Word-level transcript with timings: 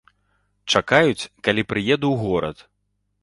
Чакаюць, 0.77 1.29
калі 1.47 1.65
прыеду 1.73 2.07
ў 2.13 2.15
горад. 2.25 2.57